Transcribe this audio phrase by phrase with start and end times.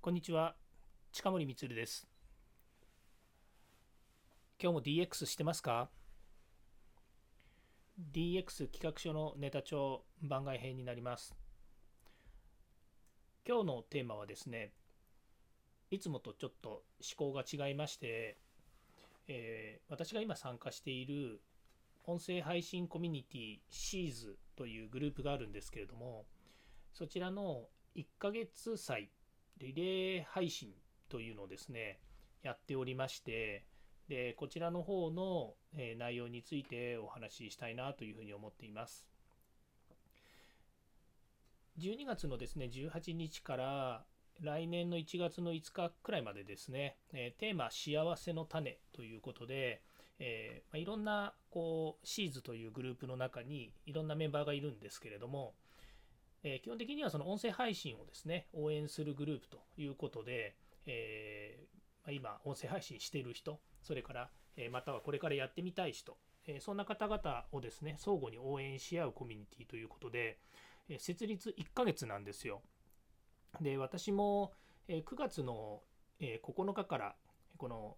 [0.00, 0.54] こんにちは。
[1.10, 2.06] 近森光です。
[4.62, 5.90] 今日も DX してますか
[8.12, 11.34] ？DX 企画書のネタ帳番外編になります。
[13.44, 14.70] 今日のテーマはですね
[15.90, 16.84] いつもとちょっと
[17.18, 18.38] 思考が違いまして、
[19.26, 21.40] えー、私が今参加している
[22.04, 26.24] 音声配信コミュニティシーズというグループがあるんですけれども
[26.94, 27.64] そちらの
[27.96, 29.10] 1ヶ月祭
[29.58, 30.72] リレー配信
[31.08, 31.98] というのをですね
[32.42, 33.64] やっておりまして
[34.08, 35.54] でこちらの方の、
[35.98, 39.06] 内容についてお話ししたいなというふうに思っています。
[41.78, 44.04] 12月のですね18日から
[44.40, 49.82] 来年の1月の5日くらいまでですね、えテーマ「幸せの種」ということで、
[50.18, 55.54] えー、まいろんなこうシーズというグループの中にいろんなメンバーがいるんですけれども、
[56.44, 60.56] えー、基本的にはその音声配信をですね応援するグループということで、
[60.86, 70.38] えー、今音声配信してる人それから、えまたはこれからやってみたい人、えそんな方々をですね相互に応援し合うコミュニティということで、
[70.88, 72.60] え設立1ヶ月なんですよ。
[73.60, 74.52] で私も、
[74.88, 75.80] え9月の、
[76.18, 77.14] え9日から
[77.56, 77.96] この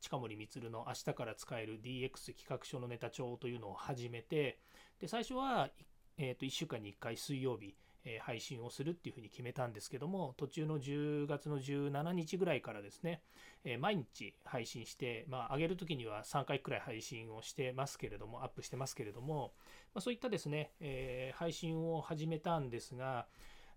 [0.00, 4.58] 近森光の明日から使える DX 企画書のネタ帳というのを始めて
[5.00, 5.70] で最初は、
[6.18, 13.22] えー、と1週間に1回水曜日、え配信をするっていうふうに決めたんですけども途中の10月の17日ぐらいからですね、
[13.64, 19.52] え毎日配信して、まあ、上げる時には3回くらい配信をしてますけれどもアップしてますけれども、
[19.94, 23.26] まあ、そういったですね、え配信を始めたんですが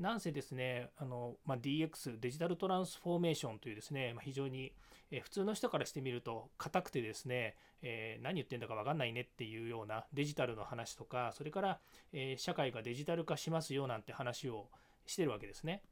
[0.00, 4.72] なんせですねあの、まあ、DX デジタルトランスフォーメーションというですね、まあ、非常に、
[5.10, 11.78] え普通の人からしてみると硬くてですね、えー、何言ってんだか分かんないねっていうようなデジタルの話とかそれから、
[12.12, 14.68] え社会がデジタル化しますよなんて話を
[15.06, 15.82] してるわけですね。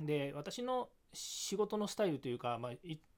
[0.00, 2.72] で私の仕事のスタイルというか、まあ、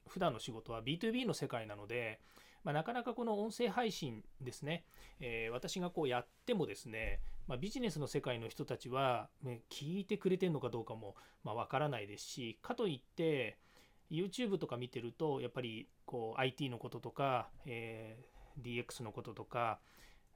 [0.07, 2.19] 普段の仕事は B2B の世界なので、
[2.63, 4.85] まあ、なかなかこの音声配信ですね、
[5.19, 13.57] えー、私がこうやってもですね、まあ、ビジネスの世界の人たちは、ね、聞いてくれてるのかどうかもわ、まあ、からないですしかといって
[14.11, 19.79] YouTube とか見てるとやっぱりこう IT のこととか、えー、DX のこととか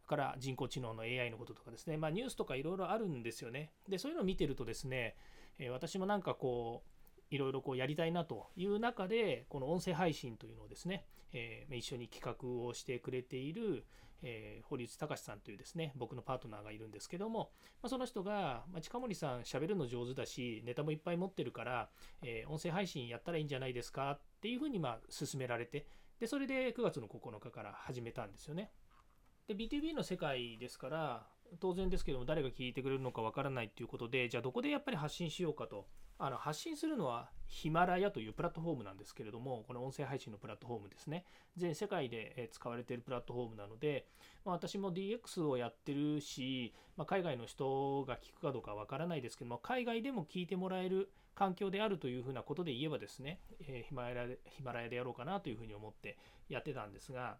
[0.07, 3.71] から人工知能の AI のこととかですね、まあ、ニュースとかいろいろあるんですよね。
[3.89, 5.15] でそういうのを見てるとですね、
[5.57, 6.94] え、私もなんかこう
[7.31, 13.85] いろいろこうやりたいなという中でこの音声配信というのをですね、えー、一緒に企画をしてくれている、
[14.21, 21.89] えー、堀内隆さんというですね僕のパートナーがいるんですけども、まあ、その人が、まあ、近森さん喋るの上手だしネタもいっぱい持ってるから、
[22.21, 25.87] えー、音声配信やったらいいんじゃないですかっていうふうにまあ勧められて
[26.19, 28.71] でそれで9月の9日から始めたんですよね。
[29.47, 31.27] で B2B の世界ですから
[31.59, 41.25] 当然ですけども誰が聞いてくれるのかわからないっていうことでじゃあどこでやっぱり発信しようかとあの発信するのはヒマラヤというプラットフォームなんですけれども、この音声配信のプラットフォームですね。
[41.57, 44.07] 全世界で使われているプラットフォームなので、
[44.45, 56.17] まあ、私も DX をやってるし、まあ、海外の人が聞くかどうかわからないですけども、海外でも聞いてもらえる環境であるというふうなことで言えばですね、えー、ヒマラヤヒマラヤでやろうかなというふうに思って
[56.47, 57.37] やってたんですが、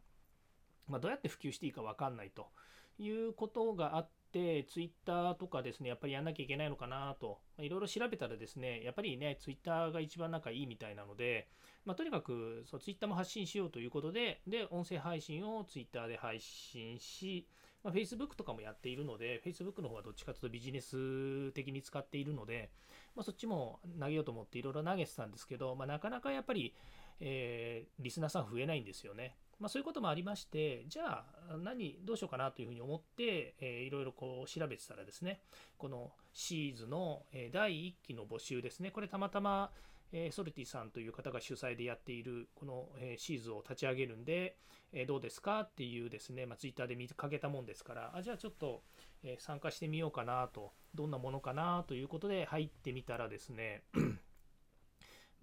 [0.89, 2.47] まあ、どうやって普及していいかわかんないと
[2.97, 11.47] いうことがあって、ツイッターとかですね、やっぱりやんなきゃいけないのかなと、いろいろ調べたらですね、やっぱりね、ツイッターが一番仲いいみたいなので、
[11.85, 17.47] まあ、とにかくそうツイッターも発信しようということで、で、音声配信をツイッターで配信し、
[17.83, 22.71] まあ、Facebook とかもやっているので、Facebook の方はどっちかというとビジネス的に使っているので、
[23.15, 26.73] まあ、そっちも投げようと思っていろいろ投げてたんですけど、まあ、なかなかやっぱり、
[27.19, 29.35] えー、リスナーさん増えないんですよね。
[29.59, 35.39] まあ、そういうこともありまして、じゃあ何、どうしようかなというふうに思って、えー、いろいろこう調べてたらですね、
[35.77, 39.71] このシーズの、え第1期の募集ですね、これたまたま、
[40.11, 44.57] えー、ソルティさんという方が主催でやっているこの、え、シーズを立ち上げるんで、
[44.91, 48.83] えー、どうですかっていうですね、まあ、ツイッターで見かけたもんですから、あじゃあちょっと、
[49.23, 53.83] え参加してみようかなと、どんなものかなということで入ってみたらですね、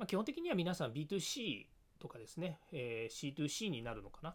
[0.03, 1.67] まあ基本的には皆さん B2C
[2.01, 4.35] とかですね、えー、C2C になるのかな？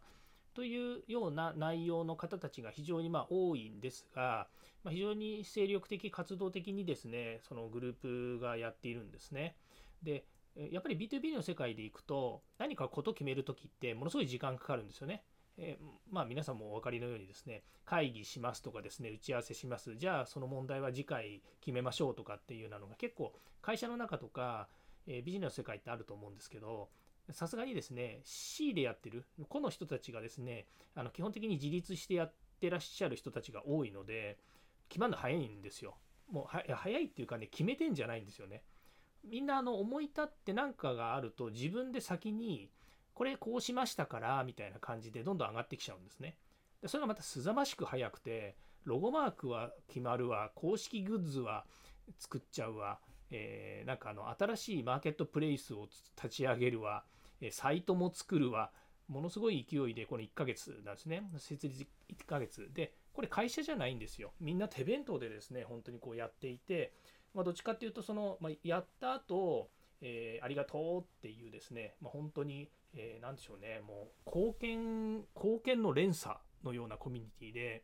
[0.53, 4.47] というような内容の方たちが非常にま多いんですが、
[4.85, 9.57] まあ、非常に精力的、活動的にですね、そのグループがやっているんですね。
[10.01, 10.23] で、
[10.71, 15.25] やっぱり B2B の世界でいくと、何かこと決めるときって、ものすごい時間かかるんですよね。
[15.57, 15.77] え、
[16.09, 19.97] まあ皆さんもお分かりのようにですね、会議しますとかですね、打ち合わせします。
[19.97, 24.69] じゃあその問題は次回決めましょうとかっていうなのが結構会社の中とか、
[25.07, 26.89] えー、ビジネスの世界ってあると思うんですけど、
[27.31, 30.65] さすがにですね、C でやってる、この人たちがですね、
[30.95, 34.37] あの基本的に自立してやってらっしゃる人たちが多いので、
[34.89, 35.95] 決まるの早いんですよ。
[36.29, 38.63] もう早いっていうかね、決めてんじゃないんですよね。
[39.23, 42.69] みんなあの思い立って何かがあると自分で先に
[43.13, 46.37] これこうしましたからみたいな感じでどんどん上がってきちゃうんですね。
[46.81, 51.65] でそれがまたすざましく早くてロゴマークは決まるわ公式グッズは
[52.19, 52.99] 作っちゃうわ、
[53.31, 57.03] えー、なんかあの新しいマーケットプレイスを立ち上げるわ、
[57.41, 58.71] えサイトも作るわ。
[59.07, 61.23] ものすごい勢いでこの1ヶ月なんですね。
[61.37, 62.69] 設立1ヶ月。
[62.73, 64.33] でこれ会社じゃないんですよ。
[64.39, 66.93] みんな手弁当でですね本当にこうやっていて、
[67.33, 69.69] まあ、どっちかっていうとその、まあ、やった後
[70.01, 77.83] えー、ありがとうっていうですね、まあ、本当に、えー、なんでしょうね、もう貢献、貢献の連鎖のようなコミュニティで、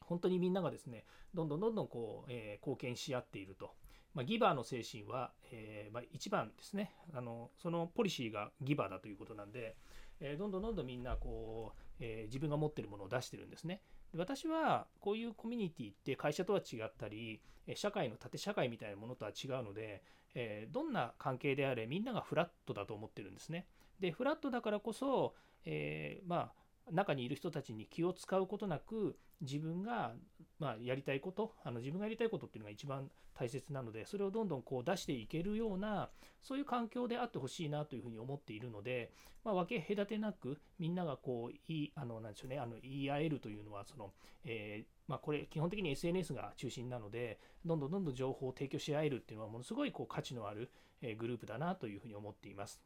[0.00, 1.04] 本当にみんながですね、
[1.34, 3.74] どんどんどんどんこう、えー、貢献し合っていると。
[4.14, 9.76] まあ、ギバーの精神は、えー、まあ、一番ですねあの、そのポリシーがギバーだということなんで、
[10.20, 13.80] えー、どんどんどんどんみんなこう、え自分が持ってるものを出してるんですね。
[14.14, 17.40] 私はこういうコミュニティって会社とは違ったり、
[17.74, 20.02] 社会の縦社会みたいなものとは違うので、
[20.34, 23.66] えどんな関係であれみんながフラットだと思ってるんですね。
[24.00, 25.34] で、フラットだからこそ、
[25.64, 26.52] えー、まあ、
[26.90, 30.12] 中にいる人たちに気を使うことなく自分が、
[30.58, 36.10] ま、やりたいことあの自分がやりたいことっていうのが一番大切なのでそれをどんどんこう出していけるような
[36.42, 39.12] そういう環境であってほしいなというふうに思っているので、
[39.44, 44.12] まあ、分け隔てなくみんながこう言いあのなんでしょうねあの言い合えるというのはその、
[44.44, 50.70] え、まあ、これ基本的に SNS が中心なのでどんどんどんどん情報を提供し合えるっていうのはものすごいこう価値のある
[51.18, 52.80] グループだなというふうに思っています。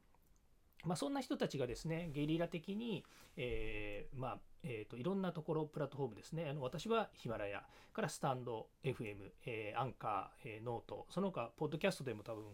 [0.85, 3.05] まあ、そんな人たちがですね、ゲリラ的に、
[3.37, 12.45] えー、まあ、えーと、いろんなところ、プラットフォームですね、あの私はヒマラヤからスタンド、FM、えー、アンカー、えー、 note、その他、ポッドキャストでも多分、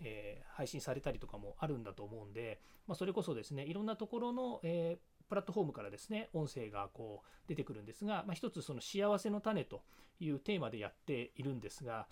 [0.00, 4.98] えー、配信されたりとかもあるんだと思うんで、まあ、それこそですね、いろんなところの、え
[5.28, 9.82] プラットフォームからですね、音声がこう出てくるんですが、まあ、一つその幸せの種と
[10.20, 12.06] いうテーマでやっているんですが、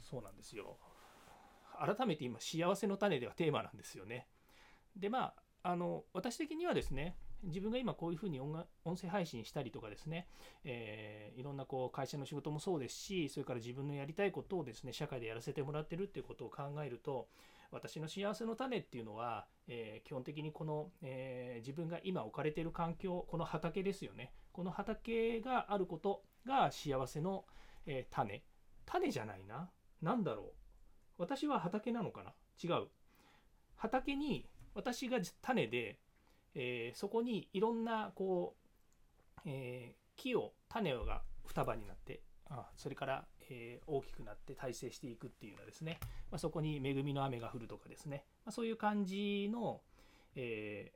[0.00, 0.78] そうなんですよ。
[1.78, 4.28] 改めて今、幸せの種ではテーマなんですよね。
[4.96, 8.66] でまああの私的にはですね自分が今こういうふうに音
[8.96, 10.28] 声配信したりとかですね、
[10.64, 17.28] えー、いろんなこう会社の仕事もそうですしそれから自分のやりたいことをですね社会でやらせてもらってるっていうことを考えると
[17.72, 24.30] 私の幸せの種っていうのは、えー、基本的にこの、えー、自分が今置かれている環境この畑ですよね。
[24.52, 27.46] この畑があることが幸せの、
[27.86, 28.44] え種。
[28.84, 29.70] 種じゃないな。
[30.02, 30.52] 何だろう。
[31.16, 32.34] 私は畑なのかな。
[32.62, 32.88] 違う。
[33.76, 35.98] 畑に私が種で、
[36.54, 42.20] えー、そこにいろんなこう、えー、木を種が双葉になって
[42.50, 45.98] あそれから、えー、大きくなって大成していくっていうのはですね、
[46.30, 49.80] まあ、そこに恵みの雨が降るとかですね、まあ、そういう感じの、
[50.36, 50.92] え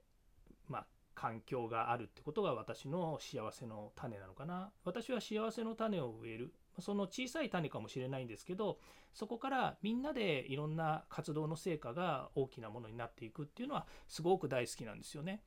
[0.69, 4.71] まあ、環境があるってことが私の幸せの種なのかな。
[4.85, 6.53] 私は幸せの種を植える。
[6.81, 8.79] その小さい種かもしれないんですけど
[9.13, 15.43] そこからみんなでいろんな活動の成果が大きなものになっていくっていうのはすごく大好きなんですよね。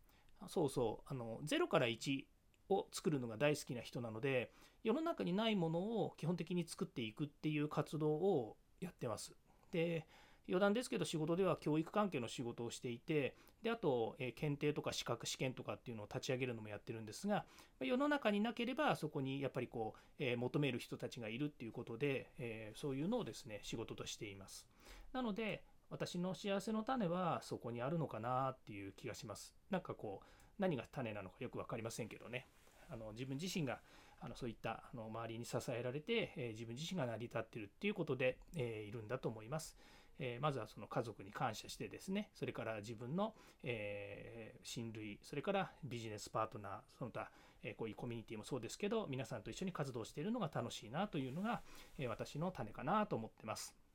[0.48, 2.24] そうそうあの0から1
[2.70, 4.52] を作るのが大好きな人なので
[4.84, 9.36] 世の中にないものを基本的に作っていくっていう活動をやってます。
[9.72, 10.08] で
[10.50, 17.46] 余談ですけど仕事では教育関係の仕事をしていてであと、え検定とか資格試験とかっていうのを立ち上げるのもやってるんですが
[17.82, 24.66] 世の中になければそこにやっぱりこう、え求める人たちがいるっていうことで、えそういうのをですね仕事としています。
[25.14, 29.54] なので私の幸せの種はそこにあるのかなっていう気がします。
[29.70, 30.26] なんかこう
[30.60, 32.48] 何が種なのかよく分かりませんけどね。
[32.90, 33.82] あの自分自身が
[34.22, 39.78] あのそういったあの周りに支えられて、え自分自身が成り立ってるっていうことで、えいるんだと思います。
[40.20, 43.34] え、まずはその家族に感謝してですねそれから自分の、
[43.64, 47.32] え、親類それからビジネスパートナーその他、
[47.64, 51.62] え、こういうコミュニティもそうですけど皆さんと一緒に活動しているのが楽しいなというのが、
[51.98, 53.89] え私の種かなと思ってます。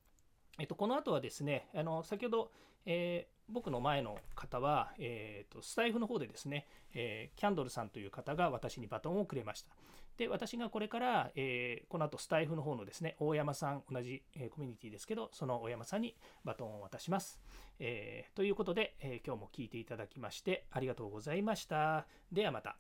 [0.59, 2.51] えっと、この後はですね、あの先ほど、
[2.87, 9.75] えー、僕の前の方は、えーと、スタイフの方でですね、えー、キャンドルさんという方が私にバトンをくれました。
[10.17, 17.41] で、私がこれから、えー、この後スタイフの方のですね、大山さん、同じ、え、コミュニティですけど、その大山さんにバトンを渡します。
[17.81, 22.07] え、ということで、え今日も聞いていただきましてありがとうございました。
[22.31, 22.77] ではまた。